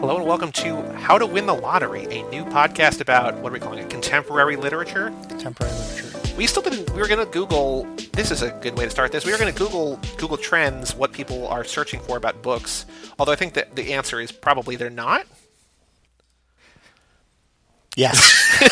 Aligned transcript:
Hello 0.00 0.16
and 0.16 0.26
welcome 0.26 0.52
to 0.52 0.80
How 0.96 1.18
to 1.18 1.26
Win 1.26 1.46
the 1.46 1.54
Lottery, 1.54 2.04
a 2.04 2.22
new 2.30 2.44
podcast 2.44 3.00
about 3.00 3.36
what 3.38 3.50
are 3.50 3.52
we 3.52 3.58
calling 3.58 3.80
it? 3.80 3.90
Contemporary 3.90 4.54
literature. 4.54 5.12
Contemporary 5.28 5.72
literature. 5.72 6.36
We 6.36 6.46
still 6.46 6.62
didn't. 6.62 6.88
We 6.90 7.00
were 7.00 7.08
going 7.08 7.18
to 7.18 7.30
Google. 7.32 7.82
This 8.12 8.30
is 8.30 8.42
a 8.42 8.52
good 8.62 8.78
way 8.78 8.84
to 8.84 8.90
start 8.90 9.10
this. 9.10 9.24
We 9.24 9.32
were 9.32 9.38
going 9.38 9.52
to 9.52 9.58
Google 9.58 9.98
Google 10.16 10.36
Trends, 10.36 10.94
what 10.94 11.12
people 11.12 11.48
are 11.48 11.64
searching 11.64 11.98
for 11.98 12.16
about 12.16 12.42
books. 12.42 12.86
Although 13.18 13.32
I 13.32 13.36
think 13.36 13.54
that 13.54 13.74
the 13.74 13.92
answer 13.94 14.20
is 14.20 14.30
probably 14.30 14.76
they're 14.76 14.88
not. 14.88 15.26
Yes. 17.96 18.62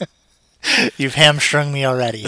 You've 0.96 1.16
hamstrung 1.16 1.70
me 1.70 1.84
already. 1.84 2.24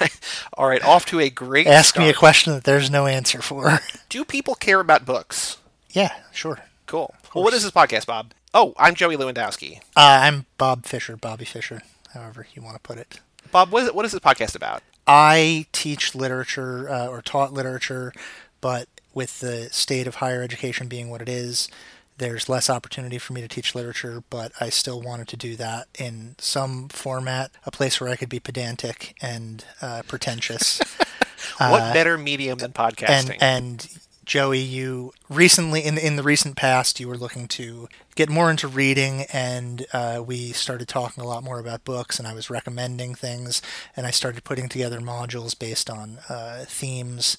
All 0.54 0.66
right, 0.66 0.82
off 0.82 1.04
to 1.06 1.20
a 1.20 1.28
great. 1.28 1.66
Ask 1.66 1.90
start. 1.90 2.06
me 2.06 2.10
a 2.10 2.14
question 2.14 2.54
that 2.54 2.64
there's 2.64 2.90
no 2.90 3.06
answer 3.06 3.42
for. 3.42 3.80
Do 4.08 4.24
people 4.24 4.54
care 4.54 4.80
about 4.80 5.04
books? 5.04 5.58
Yeah, 5.90 6.14
sure. 6.32 6.60
Cool. 6.88 7.14
Well, 7.34 7.44
what 7.44 7.52
is 7.52 7.62
this 7.62 7.70
podcast, 7.70 8.06
Bob? 8.06 8.32
Oh, 8.54 8.72
I'm 8.78 8.94
Joey 8.94 9.14
Lewandowski. 9.18 9.80
Uh, 9.94 10.20
I'm 10.22 10.46
Bob 10.56 10.86
Fischer, 10.86 11.18
Bobby 11.18 11.44
Fischer, 11.44 11.82
however 12.14 12.46
you 12.54 12.62
want 12.62 12.76
to 12.76 12.80
put 12.80 12.96
it. 12.96 13.20
Bob, 13.52 13.70
what 13.70 13.82
is, 13.82 13.92
what 13.92 14.06
is 14.06 14.12
this 14.12 14.22
podcast 14.22 14.56
about? 14.56 14.82
I 15.06 15.66
teach 15.72 16.14
literature 16.14 16.88
uh, 16.88 17.08
or 17.08 17.20
taught 17.20 17.52
literature, 17.52 18.14
but 18.62 18.88
with 19.12 19.40
the 19.40 19.68
state 19.70 20.06
of 20.06 20.16
higher 20.16 20.42
education 20.42 20.88
being 20.88 21.10
what 21.10 21.20
it 21.20 21.28
is, 21.28 21.68
there's 22.16 22.48
less 22.48 22.70
opportunity 22.70 23.18
for 23.18 23.34
me 23.34 23.42
to 23.42 23.48
teach 23.48 23.74
literature, 23.74 24.24
but 24.30 24.52
I 24.58 24.70
still 24.70 25.02
wanted 25.02 25.28
to 25.28 25.36
do 25.36 25.56
that 25.56 25.88
in 25.98 26.36
some 26.38 26.88
format, 26.88 27.50
a 27.66 27.70
place 27.70 28.00
where 28.00 28.08
I 28.08 28.16
could 28.16 28.30
be 28.30 28.40
pedantic 28.40 29.14
and 29.20 29.62
uh, 29.82 30.04
pretentious. 30.08 30.80
what 31.58 31.92
better 31.92 32.16
medium 32.16 32.56
than 32.56 32.72
podcasting? 32.72 33.36
and 33.40 33.42
and 33.42 33.88
Joey, 34.28 34.58
you 34.58 35.14
recently 35.30 35.82
in 35.82 35.96
in 35.96 36.16
the 36.16 36.22
recent 36.22 36.54
past, 36.54 37.00
you 37.00 37.08
were 37.08 37.16
looking 37.16 37.48
to 37.48 37.88
get 38.14 38.28
more 38.28 38.50
into 38.50 38.68
reading, 38.68 39.22
and 39.32 39.86
uh, 39.94 40.22
we 40.24 40.52
started 40.52 40.86
talking 40.86 41.24
a 41.24 41.26
lot 41.26 41.42
more 41.42 41.58
about 41.58 41.82
books, 41.86 42.18
and 42.18 42.28
I 42.28 42.34
was 42.34 42.50
recommending 42.50 43.14
things, 43.14 43.62
and 43.96 44.06
I 44.06 44.10
started 44.10 44.44
putting 44.44 44.68
together 44.68 45.00
modules 45.00 45.58
based 45.58 45.88
on 45.88 46.18
uh, 46.28 46.66
themes 46.68 47.38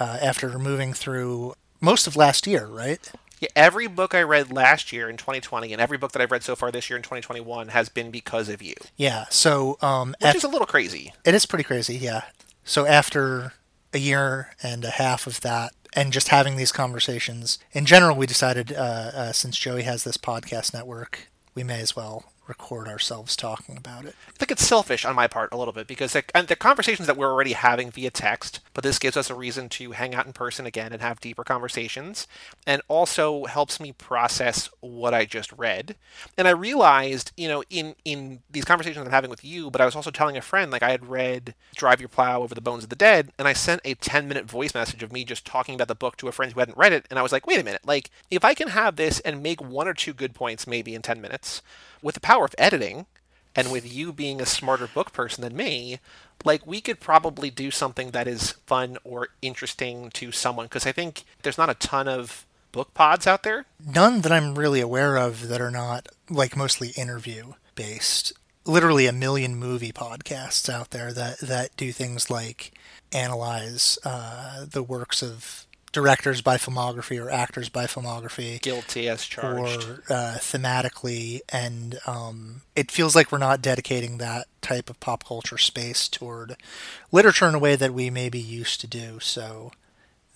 uh, 0.00 0.18
after 0.20 0.58
moving 0.58 0.92
through 0.92 1.54
most 1.80 2.08
of 2.08 2.16
last 2.16 2.48
year, 2.48 2.66
right? 2.66 3.12
Yeah, 3.38 3.50
every 3.54 3.86
book 3.86 4.12
I 4.12 4.22
read 4.24 4.50
last 4.50 4.92
year 4.92 5.08
in 5.08 5.16
2020 5.16 5.72
and 5.72 5.80
every 5.80 5.98
book 5.98 6.12
that 6.12 6.22
I've 6.22 6.32
read 6.32 6.42
so 6.42 6.56
far 6.56 6.72
this 6.72 6.90
year 6.90 6.96
in 6.96 7.02
2021 7.04 7.68
has 7.68 7.88
been 7.88 8.10
because 8.10 8.48
of 8.48 8.60
you, 8.60 8.74
Yeah. 8.96 9.26
So 9.30 9.78
um, 9.82 10.16
which 10.20 10.30
af- 10.30 10.36
is 10.36 10.44
a 10.44 10.48
little 10.48 10.66
crazy. 10.66 11.12
It 11.24 11.34
is 11.34 11.46
pretty 11.46 11.64
crazy, 11.64 11.96
yeah. 11.96 12.22
So 12.64 12.86
after 12.86 13.52
a 13.92 13.98
year 13.98 14.50
and 14.62 14.84
a 14.84 14.90
half 14.90 15.26
of 15.28 15.40
that, 15.42 15.72
and 15.94 16.12
just 16.12 16.28
having 16.28 16.56
these 16.56 16.72
conversations, 16.72 17.58
in 17.72 17.86
general, 17.86 18.16
we 18.16 18.26
decided 18.26 18.72
uh, 18.72 18.76
uh, 18.76 19.32
since 19.32 19.56
Joey 19.56 19.82
has 19.82 20.04
this 20.04 20.16
podcast 20.16 20.74
network, 20.74 21.28
we 21.54 21.62
may 21.62 21.80
as 21.80 21.94
well 21.94 22.24
record 22.46 22.88
ourselves 22.88 23.36
talking 23.36 23.76
about 23.76 24.04
it. 24.04 24.14
I 24.28 24.32
think 24.32 24.50
it's 24.50 24.66
selfish 24.66 25.04
on 25.04 25.14
my 25.14 25.26
part 25.26 25.52
a 25.52 25.56
little 25.56 25.72
bit 25.72 25.86
because 25.86 26.12
the, 26.12 26.24
and 26.34 26.48
the 26.48 26.56
conversations 26.56 27.06
that 27.06 27.16
we're 27.16 27.30
already 27.30 27.52
having 27.52 27.90
via 27.90 28.10
text, 28.10 28.60
but 28.72 28.84
this 28.84 28.98
gives 28.98 29.16
us 29.16 29.30
a 29.30 29.34
reason 29.34 29.68
to 29.70 29.92
hang 29.92 30.14
out 30.14 30.26
in 30.26 30.32
person 30.32 30.66
again 30.66 30.92
and 30.92 31.02
have 31.02 31.20
deeper 31.20 31.44
conversations, 31.44 32.26
and 32.66 32.82
also 32.88 33.44
helps 33.44 33.80
me 33.80 33.92
process 33.92 34.68
what 34.80 35.14
I 35.14 35.24
just 35.24 35.52
read. 35.52 35.96
And 36.36 36.46
I 36.46 36.52
realized, 36.52 37.32
you 37.36 37.48
know, 37.48 37.62
in 37.70 37.94
in 38.04 38.40
these 38.50 38.64
conversations 38.64 39.04
I'm 39.04 39.12
having 39.12 39.30
with 39.30 39.44
you, 39.44 39.70
but 39.70 39.80
I 39.80 39.84
was 39.84 39.96
also 39.96 40.10
telling 40.10 40.36
a 40.36 40.42
friend 40.42 40.70
like 40.70 40.82
I 40.82 40.90
had 40.90 41.08
read 41.08 41.54
"Drive 41.74 42.00
Your 42.00 42.08
Plow 42.08 42.42
Over 42.42 42.54
the 42.54 42.60
Bones 42.60 42.84
of 42.84 42.90
the 42.90 42.96
Dead," 42.96 43.32
and 43.38 43.48
I 43.48 43.52
sent 43.52 43.80
a 43.84 43.94
10 43.94 44.28
minute 44.28 44.44
voice 44.44 44.74
message 44.74 45.02
of 45.02 45.12
me 45.12 45.24
just 45.24 45.44
talking 45.44 45.74
about 45.74 45.88
the 45.88 45.94
book 45.94 46.16
to 46.18 46.28
a 46.28 46.32
friend 46.32 46.52
who 46.52 46.60
hadn't 46.60 46.78
read 46.78 46.92
it, 46.92 47.06
and 47.10 47.18
I 47.18 47.22
was 47.22 47.32
like, 47.32 47.46
wait 47.46 47.60
a 47.60 47.64
minute, 47.64 47.82
like 47.86 48.10
if 48.30 48.44
I 48.44 48.54
can 48.54 48.68
have 48.68 48.96
this 48.96 49.20
and 49.20 49.42
make 49.42 49.60
one 49.60 49.88
or 49.88 49.94
two 49.94 50.12
good 50.12 50.34
points 50.34 50.66
maybe 50.66 50.94
in 50.94 51.02
10 51.02 51.20
minutes 51.20 51.62
with 52.04 52.14
the 52.14 52.20
power 52.20 52.44
of 52.44 52.54
editing 52.58 53.06
and 53.56 53.72
with 53.72 53.90
you 53.92 54.12
being 54.12 54.40
a 54.40 54.46
smarter 54.46 54.86
book 54.86 55.12
person 55.12 55.42
than 55.42 55.56
me, 55.56 55.98
like 56.44 56.66
we 56.66 56.80
could 56.80 57.00
probably 57.00 57.50
do 57.50 57.70
something 57.70 58.10
that 58.10 58.28
is 58.28 58.52
fun 58.66 58.98
or 59.02 59.28
interesting 59.40 60.10
to 60.10 60.30
someone 60.30 60.66
because 60.66 60.86
I 60.86 60.92
think 60.92 61.24
there's 61.42 61.58
not 61.58 61.70
a 61.70 61.74
ton 61.74 62.06
of 62.06 62.46
book 62.72 62.92
pods 62.92 63.26
out 63.26 63.42
there. 63.42 63.64
None 63.84 64.20
that 64.20 64.32
I'm 64.32 64.54
really 64.54 64.80
aware 64.80 65.16
of 65.16 65.48
that 65.48 65.60
are 65.60 65.70
not 65.70 66.08
like 66.28 66.56
mostly 66.56 66.90
interview 66.90 67.54
based. 67.74 68.32
Literally 68.66 69.06
a 69.06 69.12
million 69.12 69.56
movie 69.56 69.92
podcasts 69.92 70.68
out 70.68 70.90
there 70.90 71.12
that, 71.12 71.38
that 71.38 71.76
do 71.76 71.92
things 71.92 72.30
like 72.30 72.72
analyze 73.12 73.98
uh, 74.04 74.66
the 74.68 74.82
works 74.82 75.22
of 75.22 75.66
directors 75.94 76.42
by 76.42 76.58
filmography 76.58 77.18
or 77.24 77.30
actors 77.30 77.70
by 77.70 77.86
filmography. 77.86 78.60
Guilty 78.60 79.08
as 79.08 79.24
charged. 79.24 79.88
or 79.88 80.02
uh, 80.10 80.36
thematically, 80.38 81.40
and 81.48 81.98
um, 82.06 82.60
it 82.76 82.90
feels 82.90 83.16
like 83.16 83.32
we're 83.32 83.38
not 83.38 83.62
dedicating 83.62 84.18
that 84.18 84.46
type 84.60 84.90
of 84.90 85.00
pop 85.00 85.24
culture 85.24 85.56
space 85.56 86.08
toward 86.08 86.56
literature 87.10 87.48
in 87.48 87.54
a 87.54 87.58
way 87.58 87.76
that 87.76 87.94
we 87.94 88.10
maybe 88.10 88.38
used 88.38 88.80
to 88.82 88.86
do. 88.86 89.18
So, 89.20 89.72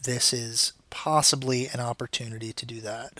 this 0.02 0.32
is 0.32 0.72
possibly 0.88 1.66
an 1.66 1.80
opportunity 1.80 2.52
to 2.54 2.64
do 2.64 2.80
that. 2.80 3.12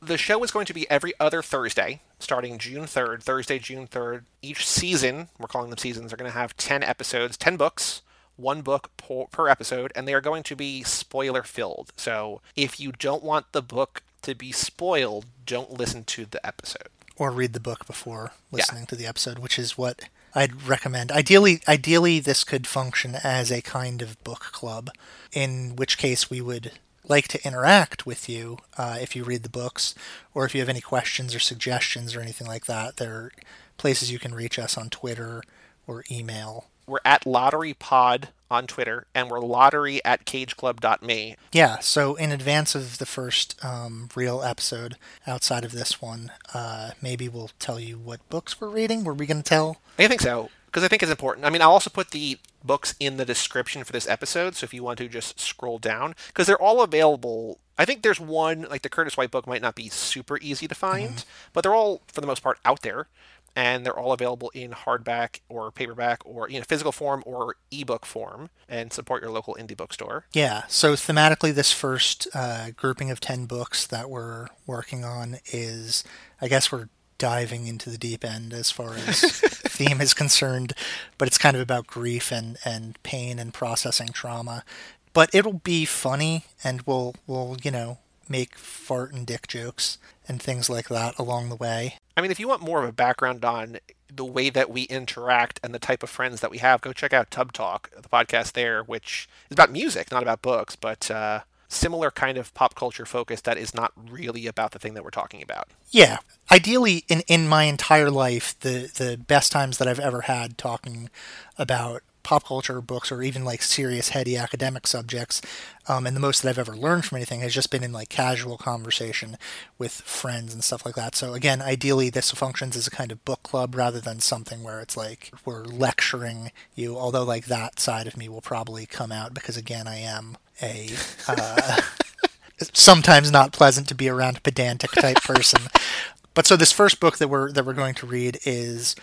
the 0.00 0.18
show 0.18 0.42
is 0.44 0.52
going 0.52 0.66
to 0.66 0.74
be 0.74 0.88
every 0.88 1.12
other 1.18 1.42
Thursday, 1.42 2.00
starting 2.20 2.58
June 2.58 2.84
3rd, 2.84 3.22
Thursday, 3.22 3.58
June 3.58 3.88
3rd. 3.88 4.22
Each 4.42 4.64
season, 4.68 5.28
we're 5.38 5.48
calling 5.48 5.70
them 5.70 5.78
seasons, 5.78 6.12
are 6.12 6.16
going 6.16 6.30
to 6.30 6.38
have 6.38 6.56
10 6.56 6.82
episodes, 6.84 7.36
10 7.36 7.56
books, 7.56 8.02
one 8.36 8.62
book 8.62 8.90
per, 8.96 9.24
per 9.26 9.48
episode, 9.48 9.92
and 9.94 10.06
they 10.06 10.14
are 10.14 10.20
going 10.20 10.42
to 10.44 10.56
be 10.56 10.82
spoiler 10.82 11.42
filled. 11.42 11.92
So 11.96 12.40
if 12.54 12.78
you 12.78 12.92
don't 12.92 13.24
want 13.24 13.52
the 13.52 13.62
book 13.62 14.02
to 14.22 14.34
be 14.34 14.52
spoiled, 14.52 15.26
don't 15.44 15.78
listen 15.78 16.04
to 16.04 16.26
the 16.26 16.44
episode. 16.46 16.88
Or 17.16 17.30
read 17.30 17.52
the 17.54 17.60
book 17.60 17.86
before 17.86 18.32
listening 18.52 18.86
to 18.86 18.96
the 18.96 19.06
episode, 19.06 19.38
which 19.38 19.58
is 19.58 19.78
what 19.78 20.02
I'd 20.34 20.64
recommend. 20.64 21.10
Ideally, 21.10 21.62
ideally, 21.66 22.20
this 22.20 22.44
could 22.44 22.66
function 22.66 23.16
as 23.24 23.50
a 23.50 23.62
kind 23.62 24.02
of 24.02 24.22
book 24.22 24.40
club, 24.52 24.90
in 25.32 25.76
which 25.76 25.96
case 25.96 26.28
we 26.28 26.42
would 26.42 26.72
like 27.08 27.28
to 27.28 27.46
interact 27.46 28.04
with 28.04 28.28
you 28.28 28.58
uh, 28.76 28.98
if 29.00 29.16
you 29.16 29.24
read 29.24 29.44
the 29.44 29.48
books, 29.48 29.94
or 30.34 30.44
if 30.44 30.54
you 30.54 30.60
have 30.60 30.68
any 30.68 30.80
questions 30.80 31.34
or 31.34 31.38
suggestions 31.38 32.14
or 32.14 32.20
anything 32.20 32.46
like 32.46 32.66
that. 32.66 32.98
There 32.98 33.14
are 33.14 33.32
places 33.78 34.12
you 34.12 34.18
can 34.18 34.34
reach 34.34 34.58
us 34.58 34.76
on 34.76 34.90
Twitter 34.90 35.42
or 35.86 36.04
email. 36.10 36.66
We're 36.86 36.98
at 37.04 37.26
Lottery 37.26 37.74
Pod 37.74 38.28
on 38.50 38.66
Twitter, 38.66 39.06
and 39.14 39.28
we're 39.28 39.40
lottery 39.40 40.04
at 40.04 40.24
cageclub.me. 40.24 41.36
Yeah, 41.52 41.80
so 41.80 42.14
in 42.14 42.30
advance 42.30 42.74
of 42.74 42.98
the 42.98 43.06
first 43.06 43.56
um, 43.64 44.08
real 44.14 44.42
episode, 44.42 44.96
outside 45.26 45.64
of 45.64 45.72
this 45.72 46.00
one, 46.00 46.30
uh, 46.54 46.90
maybe 47.02 47.28
we'll 47.28 47.50
tell 47.58 47.80
you 47.80 47.98
what 47.98 48.26
books 48.28 48.60
we're 48.60 48.68
reading. 48.68 49.02
Were 49.02 49.14
we 49.14 49.26
going 49.26 49.42
to 49.42 49.48
tell? 49.48 49.78
I 49.98 50.06
think 50.06 50.20
so 50.20 50.50
because 50.76 50.84
I 50.84 50.88
think 50.88 51.02
it's 51.02 51.10
important. 51.10 51.46
I 51.46 51.50
mean, 51.50 51.62
I'll 51.62 51.70
also 51.70 51.88
put 51.88 52.10
the 52.10 52.38
books 52.62 52.94
in 53.00 53.16
the 53.16 53.24
description 53.24 53.82
for 53.82 53.92
this 53.92 54.06
episode, 54.06 54.54
so 54.56 54.64
if 54.64 54.74
you 54.74 54.82
want 54.84 54.98
to 54.98 55.08
just 55.08 55.40
scroll 55.40 55.78
down, 55.78 56.14
because 56.26 56.46
they're 56.46 56.60
all 56.60 56.82
available. 56.82 57.58
I 57.78 57.86
think 57.86 58.02
there's 58.02 58.20
one 58.20 58.66
like 58.68 58.82
the 58.82 58.90
Curtis 58.90 59.16
White 59.16 59.30
book 59.30 59.46
might 59.46 59.62
not 59.62 59.74
be 59.74 59.88
super 59.88 60.38
easy 60.42 60.68
to 60.68 60.74
find, 60.74 61.24
but 61.54 61.62
they're 61.62 61.74
all 61.74 62.02
for 62.08 62.20
the 62.20 62.26
most 62.26 62.42
part 62.42 62.58
out 62.64 62.82
there, 62.82 63.08
and 63.56 63.84
they're 63.84 63.98
all 63.98 64.12
available 64.12 64.50
in 64.54 64.70
hardback 64.70 65.40
or 65.48 65.72
paperback 65.72 66.20
or 66.24 66.48
you 66.48 66.58
know 66.58 66.64
physical 66.68 66.92
form 66.92 67.22
or 67.26 67.56
ebook 67.72 68.06
form. 68.06 68.50
And 68.68 68.92
support 68.92 69.22
your 69.22 69.30
local 69.30 69.56
indie 69.58 69.76
bookstore. 69.76 70.26
Yeah, 70.32 70.64
so 70.68 70.94
thematically, 70.94 71.54
this 71.54 71.72
first 71.72 72.26
uh, 72.34 72.70
grouping 72.76 73.10
of 73.10 73.20
10 73.20 73.46
books 73.46 73.86
that 73.86 74.10
we're 74.10 74.48
working 74.66 75.04
on 75.04 75.38
is, 75.52 76.02
I 76.40 76.48
guess 76.48 76.72
we're 76.72 76.88
diving 77.18 77.68
into 77.68 77.88
the 77.90 77.96
deep 77.96 78.24
end 78.24 78.52
as 78.52 78.72
far 78.72 78.94
as 78.94 79.20
theme 79.40 80.00
is 80.00 80.14
concerned, 80.14 80.72
but 81.16 81.28
it's 81.28 81.38
kind 81.38 81.54
of 81.54 81.62
about 81.62 81.86
grief 81.86 82.32
and, 82.32 82.58
and 82.64 83.00
pain 83.04 83.38
and 83.38 83.54
processing 83.54 84.08
trauma. 84.08 84.64
But 85.12 85.30
it'll 85.32 85.60
be 85.60 85.84
funny, 85.84 86.44
and 86.64 86.82
we'll, 86.82 87.14
we'll, 87.26 87.56
you 87.62 87.70
know, 87.70 87.98
make 88.28 88.56
fart 88.56 89.12
and 89.12 89.26
dick 89.26 89.46
jokes 89.48 89.98
and 90.28 90.40
things 90.40 90.68
like 90.68 90.88
that 90.88 91.18
along 91.18 91.48
the 91.48 91.56
way. 91.56 91.96
I 92.16 92.20
mean, 92.20 92.30
if 92.30 92.40
you 92.40 92.48
want 92.48 92.62
more 92.62 92.82
of 92.82 92.88
a 92.88 92.92
background 92.92 93.44
on 93.44 93.78
the 94.12 94.24
way 94.24 94.50
that 94.50 94.70
we 94.70 94.82
interact 94.82 95.60
and 95.62 95.74
the 95.74 95.78
type 95.78 96.02
of 96.02 96.10
friends 96.10 96.40
that 96.40 96.50
we 96.50 96.58
have, 96.58 96.80
go 96.80 96.92
check 96.92 97.12
out 97.12 97.30
Tub 97.30 97.52
Talk, 97.52 97.90
the 97.90 98.08
podcast 98.08 98.52
there, 98.52 98.82
which 98.82 99.28
is 99.50 99.54
about 99.54 99.70
music, 99.70 100.10
not 100.10 100.22
about 100.22 100.42
books, 100.42 100.76
but 100.76 101.10
uh, 101.10 101.40
similar 101.68 102.10
kind 102.10 102.38
of 102.38 102.54
pop 102.54 102.74
culture 102.74 103.04
focus 103.04 103.40
that 103.42 103.58
is 103.58 103.74
not 103.74 103.92
really 104.08 104.46
about 104.46 104.70
the 104.70 104.78
thing 104.78 104.94
that 104.94 105.04
we're 105.04 105.10
talking 105.10 105.42
about. 105.42 105.68
Yeah. 105.90 106.18
Ideally, 106.50 107.04
in, 107.08 107.22
in 107.26 107.48
my 107.48 107.64
entire 107.64 108.10
life, 108.10 108.58
the, 108.60 108.90
the 108.96 109.16
best 109.16 109.52
times 109.52 109.78
that 109.78 109.88
I've 109.88 110.00
ever 110.00 110.22
had 110.22 110.56
talking 110.56 111.10
about 111.58 112.02
pop 112.26 112.44
culture 112.44 112.80
books 112.80 113.12
or 113.12 113.22
even 113.22 113.44
like 113.44 113.62
serious, 113.62 114.08
heady 114.08 114.36
academic 114.36 114.84
subjects, 114.88 115.40
um, 115.86 116.08
and 116.08 116.16
the 116.16 116.20
most 116.20 116.42
that 116.42 116.48
I've 116.48 116.58
ever 116.58 116.76
learned 116.76 117.04
from 117.04 117.16
anything 117.16 117.38
has 117.40 117.54
just 117.54 117.70
been 117.70 117.84
in 117.84 117.92
like 117.92 118.08
casual 118.08 118.58
conversation 118.58 119.36
with 119.78 119.92
friends 119.92 120.52
and 120.52 120.64
stuff 120.64 120.84
like 120.84 120.96
that. 120.96 121.14
So 121.14 121.34
again, 121.34 121.62
ideally, 121.62 122.10
this 122.10 122.32
functions 122.32 122.76
as 122.76 122.88
a 122.88 122.90
kind 122.90 123.12
of 123.12 123.24
book 123.24 123.44
club 123.44 123.76
rather 123.76 124.00
than 124.00 124.18
something 124.18 124.64
where 124.64 124.80
it's 124.80 124.96
like 124.96 125.30
we're 125.44 125.62
lecturing 125.64 126.50
you. 126.74 126.98
Although 126.98 127.22
like 127.22 127.46
that 127.46 127.78
side 127.78 128.08
of 128.08 128.16
me 128.16 128.28
will 128.28 128.40
probably 128.40 128.86
come 128.86 129.12
out 129.12 129.32
because 129.32 129.56
again, 129.56 129.86
I 129.86 129.98
am 129.98 130.36
a 130.60 130.90
uh, 131.28 131.80
sometimes 132.72 133.30
not 133.30 133.52
pleasant 133.52 133.86
to 133.86 133.94
be 133.94 134.08
around 134.08 134.42
pedantic 134.42 134.90
type 134.90 135.22
person. 135.22 135.62
but 136.36 136.46
so 136.46 136.54
this 136.54 136.70
first 136.70 137.00
book 137.00 137.16
that 137.16 137.28
we're 137.28 137.50
that 137.50 137.64
we're 137.64 137.72
going 137.72 137.94
to 137.94 138.06
read 138.06 138.38
is 138.44 138.94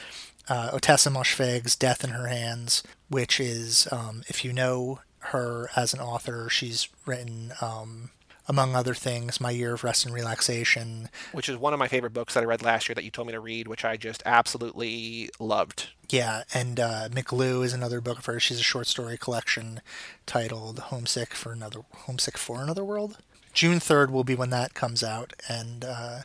uh, 0.47 0.69
Ottessa 0.71 1.12
Moshfegh's 1.12 1.75
Death 1.75 2.03
in 2.03 2.12
Her 2.12 2.27
Hands, 2.27 2.83
which 3.09 3.39
is, 3.39 3.88
um, 3.91 4.24
if 4.27 4.45
you 4.45 4.53
know 4.53 5.00
her 5.19 5.69
as 5.75 5.94
an 5.94 6.00
author, 6.00 6.47
she's 6.50 6.89
written, 7.06 7.53
um, 7.59 8.12
among 8.47 8.75
other 8.75 8.94
things, 8.94 9.41
My 9.41 9.50
Year 9.50 9.74
of 9.74 9.83
Rest 9.83 10.06
and 10.06 10.13
Relaxation. 10.13 11.09
Which 11.31 11.50
is 11.50 11.57
one 11.57 11.74
of 11.74 11.80
my 11.80 11.88
favorite 11.88 12.13
books 12.13 12.35
that 12.35 12.44
I 12.44 12.45
read 12.45 12.62
last 12.62 12.88
year 12.88 12.94
that 12.94 13.03
you 13.03 13.09
told 13.09 13.27
me 13.27 13.33
to 13.33 13.39
read, 13.39 13.68
which 13.68 13.83
I 13.83 13.97
just 13.97 14.21
absolutely 14.27 15.30
loved. 15.39 15.89
Yeah, 16.09 16.44
and 16.53 16.80
uh, 16.80 17.09
McGlue 17.09 17.63
is 17.65 17.74
another 17.74 18.00
book 18.00 18.19
of 18.19 18.25
hers. 18.27 18.44
She's 18.44 18.59
a 18.59 18.63
short 18.63 18.85
story 18.85 19.18
collection 19.18 19.81
titled 20.27 20.77
"Homesick 20.77 21.33
for 21.33 21.51
Another 21.51 21.80
Homesick 21.91 22.38
for 22.38 22.62
Another 22.62 22.83
World." 22.83 23.18
June 23.53 23.80
third 23.80 24.12
will 24.12 24.24
be 24.24 24.35
when 24.35 24.51
that 24.51 24.75
comes 24.75 25.03
out, 25.03 25.33
and 25.47 25.83
uh, 25.83 26.19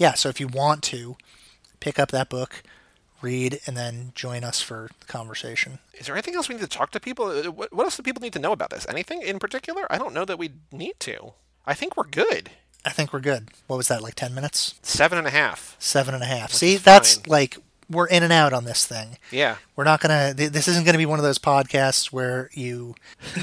yeah. 0.00 0.14
So 0.14 0.30
if 0.30 0.40
you 0.40 0.48
want 0.48 0.82
to 0.84 1.16
pick 1.78 1.98
up 1.98 2.10
that 2.10 2.30
book, 2.30 2.62
read, 3.20 3.60
and 3.66 3.76
then 3.76 4.12
join 4.14 4.42
us 4.42 4.62
for 4.62 4.88
the 4.98 5.06
conversation. 5.06 5.78
Is 5.92 6.06
there 6.06 6.14
anything 6.14 6.34
else 6.34 6.48
we 6.48 6.54
need 6.54 6.62
to 6.62 6.66
talk 6.66 6.90
to 6.92 7.00
people? 7.00 7.26
Uh, 7.26 7.50
what 7.50 7.84
else 7.84 7.98
do 7.98 8.02
people 8.02 8.22
need 8.22 8.32
to 8.32 8.38
know 8.38 8.52
about 8.52 8.70
this? 8.70 8.86
Anything 8.88 9.20
in 9.20 9.38
particular? 9.38 9.86
I 9.90 9.98
don't 9.98 10.14
know 10.14 10.24
that 10.24 10.38
we 10.38 10.52
need 10.72 10.94
to. 11.00 11.34
I 11.66 11.74
think 11.74 11.98
we're 11.98 12.04
good. 12.04 12.50
I 12.82 12.90
think 12.90 13.12
we're 13.12 13.20
good. 13.20 13.50
What 13.66 13.76
was 13.76 13.88
that, 13.88 14.02
like 14.02 14.14
10 14.14 14.34
minutes? 14.34 14.76
Seven 14.82 15.18
and 15.18 15.26
a 15.26 15.30
half. 15.30 15.76
Seven 15.78 16.14
and 16.14 16.22
a 16.22 16.26
half. 16.26 16.52
See, 16.52 16.78
that's 16.78 17.16
fine. 17.16 17.24
like, 17.26 17.58
we're 17.90 18.06
in 18.06 18.22
and 18.22 18.32
out 18.32 18.54
on 18.54 18.64
this 18.64 18.86
thing. 18.86 19.18
Yeah. 19.30 19.56
We're 19.76 19.84
not 19.84 20.00
going 20.00 20.34
to, 20.34 20.48
this 20.48 20.66
isn't 20.66 20.84
going 20.84 20.94
to 20.94 20.98
be 20.98 21.04
one 21.04 21.18
of 21.18 21.24
those 21.24 21.38
podcasts 21.38 22.06
where 22.06 22.48
you, 22.54 22.94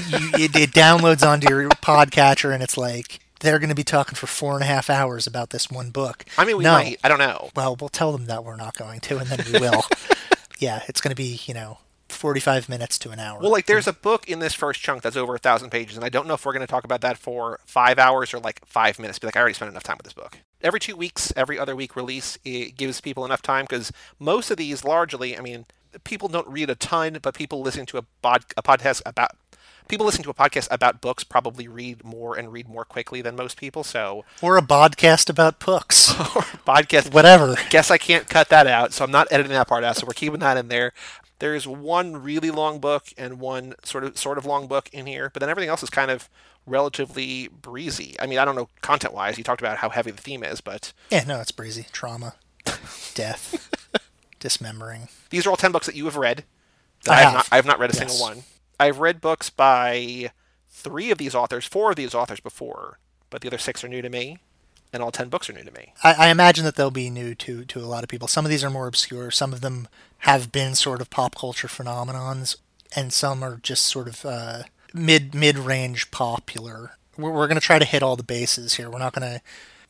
you 0.08 0.30
it, 0.34 0.56
it 0.56 0.70
downloads 0.70 1.24
onto 1.24 1.48
your 1.48 1.68
podcatcher 1.82 2.52
and 2.52 2.64
it's 2.64 2.76
like, 2.76 3.20
they're 3.40 3.58
going 3.58 3.68
to 3.68 3.74
be 3.74 3.84
talking 3.84 4.14
for 4.14 4.26
four 4.26 4.54
and 4.54 4.62
a 4.62 4.66
half 4.66 4.90
hours 4.90 5.26
about 5.26 5.50
this 5.50 5.70
one 5.70 5.90
book. 5.90 6.24
I 6.36 6.44
mean, 6.44 6.58
we 6.58 6.64
no. 6.64 6.72
might. 6.72 6.98
I 7.04 7.08
don't 7.08 7.18
know. 7.18 7.50
Well, 7.54 7.76
we'll 7.78 7.88
tell 7.88 8.12
them 8.12 8.26
that 8.26 8.44
we're 8.44 8.56
not 8.56 8.76
going 8.76 9.00
to, 9.00 9.18
and 9.18 9.28
then 9.28 9.52
we 9.52 9.60
will. 9.60 9.84
yeah, 10.58 10.82
it's 10.88 11.00
going 11.00 11.10
to 11.10 11.16
be, 11.16 11.40
you 11.46 11.54
know, 11.54 11.78
45 12.08 12.68
minutes 12.68 12.98
to 13.00 13.10
an 13.10 13.18
hour. 13.18 13.40
Well, 13.40 13.50
like 13.50 13.66
there's 13.66 13.86
a 13.86 13.92
book 13.92 14.28
in 14.28 14.38
this 14.38 14.54
first 14.54 14.80
chunk 14.80 15.02
that's 15.02 15.16
over 15.16 15.34
a 15.34 15.38
thousand 15.38 15.70
pages, 15.70 15.96
and 15.96 16.04
I 16.04 16.08
don't 16.08 16.26
know 16.26 16.34
if 16.34 16.44
we're 16.44 16.52
going 16.52 16.66
to 16.66 16.70
talk 16.70 16.84
about 16.84 17.00
that 17.02 17.18
for 17.18 17.60
five 17.64 17.98
hours 17.98 18.34
or 18.34 18.38
like 18.38 18.64
five 18.66 18.98
minutes. 18.98 19.18
Be 19.18 19.26
like, 19.26 19.36
I 19.36 19.40
already 19.40 19.54
spent 19.54 19.70
enough 19.70 19.82
time 19.82 19.96
with 19.98 20.04
this 20.04 20.14
book. 20.14 20.38
Every 20.60 20.80
two 20.80 20.96
weeks, 20.96 21.32
every 21.36 21.58
other 21.58 21.76
week 21.76 21.94
release, 21.94 22.38
it 22.44 22.76
gives 22.76 23.00
people 23.00 23.24
enough 23.24 23.42
time 23.42 23.64
because 23.64 23.92
most 24.18 24.50
of 24.50 24.56
these, 24.56 24.84
largely, 24.84 25.38
I 25.38 25.40
mean, 25.40 25.66
people 26.04 26.28
don't 26.28 26.48
read 26.48 26.70
a 26.70 26.74
ton, 26.74 27.18
but 27.22 27.34
people 27.34 27.60
listening 27.60 27.86
to 27.86 27.98
a, 27.98 28.02
bod- 28.22 28.44
a 28.56 28.62
podcast 28.62 29.02
about 29.06 29.30
people 29.88 30.06
listening 30.06 30.24
to 30.24 30.30
a 30.30 30.34
podcast 30.34 30.68
about 30.70 31.00
books 31.00 31.24
probably 31.24 31.66
read 31.66 32.04
more 32.04 32.36
and 32.36 32.52
read 32.52 32.68
more 32.68 32.84
quickly 32.84 33.22
than 33.22 33.36
most 33.36 33.56
people. 33.56 33.82
So 33.82 34.24
or 34.42 34.56
a 34.56 34.62
podcast 34.62 35.28
about 35.28 35.58
books 35.58 36.10
or 36.20 36.42
podcast, 36.66 37.12
whatever. 37.12 37.56
Guess 37.70 37.90
I 37.90 37.98
can't 37.98 38.28
cut 38.28 38.48
that 38.50 38.66
out, 38.66 38.92
so 38.92 39.04
I'm 39.04 39.10
not 39.10 39.28
editing 39.30 39.52
that 39.52 39.68
part 39.68 39.84
out. 39.84 39.96
So 39.96 40.06
we're 40.06 40.12
keeping 40.12 40.40
that 40.40 40.56
in 40.56 40.68
there. 40.68 40.92
There's 41.40 41.66
one 41.66 42.22
really 42.22 42.50
long 42.50 42.80
book 42.80 43.06
and 43.16 43.38
one 43.38 43.74
sort 43.84 44.04
of 44.04 44.18
sort 44.18 44.38
of 44.38 44.46
long 44.46 44.66
book 44.66 44.88
in 44.92 45.06
here, 45.06 45.30
but 45.32 45.40
then 45.40 45.48
everything 45.48 45.70
else 45.70 45.82
is 45.82 45.90
kind 45.90 46.10
of 46.10 46.28
relatively 46.66 47.48
breezy. 47.48 48.16
I 48.20 48.26
mean, 48.26 48.38
I 48.38 48.44
don't 48.44 48.56
know 48.56 48.68
content 48.80 49.14
wise. 49.14 49.38
You 49.38 49.44
talked 49.44 49.60
about 49.60 49.78
how 49.78 49.88
heavy 49.88 50.10
the 50.10 50.22
theme 50.22 50.42
is, 50.42 50.60
but 50.60 50.92
yeah, 51.10 51.24
no, 51.24 51.40
it's 51.40 51.52
breezy. 51.52 51.86
Trauma, 51.92 52.34
death, 53.14 53.70
dismembering. 54.40 55.08
These 55.30 55.46
are 55.46 55.50
all 55.50 55.56
ten 55.56 55.72
books 55.72 55.86
that 55.86 55.94
you 55.94 56.04
have 56.06 56.16
read. 56.16 56.44
I, 57.08 57.12
I, 57.12 57.20
have. 57.20 57.34
Not, 57.34 57.48
I 57.52 57.56
have 57.56 57.66
not 57.66 57.78
read 57.78 57.90
a 57.90 57.94
yes. 57.94 57.98
single 57.98 58.18
one. 58.18 58.42
I've 58.80 58.98
read 58.98 59.20
books 59.20 59.50
by 59.50 60.30
three 60.68 61.10
of 61.10 61.18
these 61.18 61.34
authors, 61.34 61.66
four 61.66 61.90
of 61.90 61.96
these 61.96 62.14
authors 62.14 62.40
before, 62.40 62.98
but 63.30 63.40
the 63.40 63.48
other 63.48 63.58
six 63.58 63.82
are 63.82 63.88
new 63.88 64.02
to 64.02 64.08
me, 64.08 64.38
and 64.92 65.02
all 65.02 65.10
ten 65.10 65.28
books 65.28 65.50
are 65.50 65.52
new 65.52 65.64
to 65.64 65.72
me. 65.72 65.92
I, 66.02 66.14
I 66.14 66.28
imagine 66.28 66.64
that 66.64 66.76
they'll 66.76 66.90
be 66.90 67.10
new 67.10 67.34
to 67.34 67.64
to 67.64 67.80
a 67.80 67.86
lot 67.86 68.02
of 68.02 68.08
people. 68.08 68.28
Some 68.28 68.44
of 68.44 68.50
these 68.50 68.64
are 68.64 68.70
more 68.70 68.86
obscure. 68.86 69.30
Some 69.30 69.52
of 69.52 69.60
them 69.60 69.88
have 70.18 70.52
been 70.52 70.74
sort 70.74 71.00
of 71.00 71.10
pop 71.10 71.36
culture 71.36 71.68
phenomenons, 71.68 72.56
and 72.94 73.12
some 73.12 73.42
are 73.42 73.58
just 73.62 73.84
sort 73.86 74.08
of 74.08 74.24
uh, 74.24 74.62
mid 74.94 75.34
mid 75.34 75.58
range 75.58 76.10
popular. 76.10 76.96
We're, 77.16 77.32
we're 77.32 77.48
going 77.48 77.60
to 77.60 77.66
try 77.66 77.78
to 77.78 77.84
hit 77.84 78.02
all 78.02 78.16
the 78.16 78.22
bases 78.22 78.74
here. 78.74 78.90
We're 78.90 78.98
not 78.98 79.12
going 79.12 79.28
to. 79.28 79.40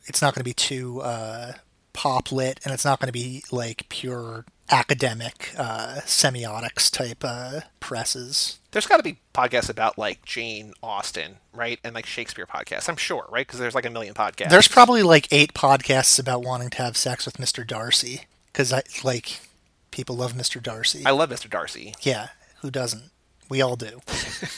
It's 0.05 0.21
not 0.21 0.33
going 0.33 0.41
to 0.41 0.49
be 0.49 0.53
too 0.53 1.01
uh, 1.01 1.53
pop 1.93 2.31
lit, 2.31 2.59
and 2.63 2.73
it's 2.73 2.85
not 2.85 2.99
going 2.99 3.07
to 3.07 3.13
be 3.13 3.43
like 3.51 3.87
pure 3.89 4.45
academic 4.71 5.53
uh, 5.57 5.97
semiotics 6.05 6.91
type 6.91 7.23
uh, 7.23 7.61
presses. 7.79 8.59
There's 8.71 8.87
got 8.87 8.97
to 8.97 9.03
be 9.03 9.19
podcasts 9.33 9.69
about 9.69 9.97
like 9.97 10.23
Jane 10.25 10.73
Austen, 10.83 11.37
right? 11.53 11.79
And 11.83 11.95
like 11.95 12.05
Shakespeare 12.05 12.45
podcasts, 12.45 12.89
I'm 12.89 12.97
sure, 12.97 13.25
right? 13.29 13.45
Because 13.45 13.59
there's 13.59 13.75
like 13.75 13.85
a 13.85 13.89
million 13.89 14.13
podcasts. 14.13 14.49
There's 14.49 14.67
probably 14.67 15.03
like 15.03 15.27
eight 15.31 15.53
podcasts 15.53 16.19
about 16.19 16.43
wanting 16.43 16.69
to 16.71 16.77
have 16.77 16.97
sex 16.97 17.25
with 17.25 17.37
Mr. 17.37 17.65
Darcy 17.65 18.21
because 18.51 18.71
I 18.71 18.83
like 19.03 19.41
people 19.91 20.15
love 20.15 20.33
Mr. 20.33 20.61
Darcy. 20.61 21.03
I 21.05 21.11
love 21.11 21.29
Mr. 21.29 21.49
Darcy. 21.49 21.95
Yeah, 22.01 22.29
who 22.61 22.71
doesn't? 22.71 23.11
We 23.49 23.61
all 23.61 23.75
do. 23.75 24.01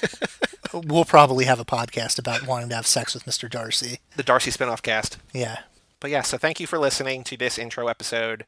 we'll 0.74 1.06
probably 1.06 1.46
have 1.46 1.60
a 1.60 1.66
podcast 1.66 2.20
about 2.20 2.46
wanting 2.46 2.70
to 2.70 2.76
have 2.76 2.88
sex 2.88 3.14
with 3.14 3.26
Mr. 3.26 3.50
Darcy. 3.50 4.00
The 4.18 4.24
Darcy 4.24 4.52
spinoff 4.52 4.82
cast. 4.82 5.18
Yeah. 5.34 5.60
But 6.02 6.12
yeah, 6.12 6.24
so 6.24 6.38
thank 6.38 6.60
you 6.60 6.68
for 6.68 6.80
listening 6.80 7.24
to 7.26 7.38
this 7.38 7.58
intro 7.58 7.88
episode. 7.88 8.46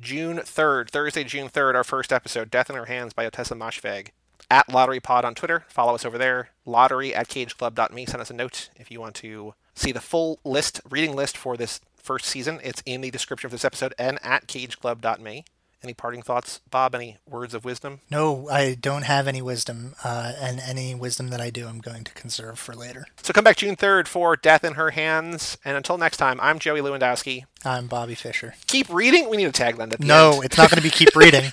June 0.00 0.38
3rd, 0.38 0.90
Thursday, 0.90 1.24
June 1.24 1.48
3rd, 1.48 1.74
our 1.74 1.84
first 1.84 2.12
episode, 2.12 2.50
Death 2.50 2.68
in 2.68 2.76
Her 2.76 2.86
Hands 2.86 3.12
by 3.12 3.28
Ottessa 3.28 3.56
Moshfegh. 3.56 4.08
At 4.50 4.68
Lottery 4.68 5.00
Pod 5.00 5.24
on 5.24 5.34
Twitter. 5.34 5.64
Follow 5.68 5.94
us 5.94 6.04
over 6.04 6.18
there. 6.18 6.50
Lottery 6.66 7.14
at 7.14 7.28
cageclub.me. 7.28 8.06
Send 8.06 8.20
us 8.20 8.30
a 8.30 8.34
note 8.34 8.68
if 8.76 8.90
you 8.90 9.00
want 9.00 9.14
to 9.16 9.54
see 9.74 9.90
the 9.90 10.00
full 10.00 10.38
list, 10.44 10.80
reading 10.88 11.16
list 11.16 11.36
for 11.36 11.56
this 11.56 11.80
first 11.96 12.26
season. 12.26 12.60
It's 12.62 12.82
in 12.84 13.00
the 13.00 13.10
description 13.10 13.46
of 13.46 13.52
this 13.52 13.64
episode 13.64 13.94
and 13.98 14.18
at 14.22 14.46
cageclub.me. 14.46 15.44
Any 15.82 15.92
parting 15.94 16.22
thoughts, 16.22 16.60
Bob? 16.70 16.94
Any 16.94 17.18
words 17.28 17.52
of 17.52 17.64
wisdom? 17.64 18.00
No, 18.10 18.48
I 18.48 18.74
don't 18.74 19.02
have 19.02 19.28
any 19.28 19.42
wisdom, 19.42 19.94
uh, 20.02 20.32
and 20.40 20.58
any 20.58 20.94
wisdom 20.94 21.28
that 21.28 21.42
I 21.42 21.50
do, 21.50 21.66
I'm 21.66 21.80
going 21.80 22.04
to 22.04 22.12
conserve 22.14 22.58
for 22.58 22.74
later. 22.74 23.04
So 23.22 23.34
come 23.34 23.44
back 23.44 23.58
June 23.58 23.76
3rd 23.76 24.08
for 24.08 24.34
Death 24.34 24.64
in 24.64 24.74
Her 24.74 24.92
Hands. 24.92 25.58
And 25.62 25.76
until 25.76 25.98
next 25.98 26.16
time, 26.16 26.40
I'm 26.40 26.58
Joey 26.58 26.80
Lewandowski. 26.80 27.44
I'm 27.66 27.86
Bobby 27.86 28.14
Fischer. 28.14 28.54
Keep 28.66 28.88
reading? 28.90 29.28
We 29.30 29.36
need 29.38 29.44
a 29.46 29.52
tagline 29.52 29.92
at 29.92 29.98
the 30.00 30.06
No, 30.06 30.32
end. 30.34 30.44
it's 30.44 30.58
not 30.58 30.70
going 30.70 30.76
to 30.76 30.82
be 30.82 30.90
keep 30.90 31.14
reading. 31.16 31.50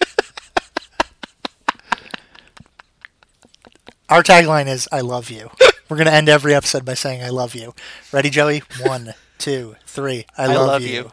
Our 4.09 4.23
tagline 4.23 4.67
is 4.67 4.89
I 4.91 5.01
love 5.01 5.29
you. 5.29 5.49
We're 5.89 5.97
going 5.97 6.07
to 6.07 6.13
end 6.13 6.27
every 6.29 6.53
episode 6.53 6.83
by 6.85 6.95
saying 6.95 7.23
I 7.23 7.29
love 7.29 7.55
you. 7.55 7.73
Ready, 8.11 8.29
Joey? 8.29 8.61
One, 8.85 9.13
two, 9.37 9.75
three. 9.85 10.25
I, 10.37 10.43
I 10.43 10.47
love, 10.47 10.67
love, 10.67 10.81
you. 10.83 10.93
you. 10.93 11.11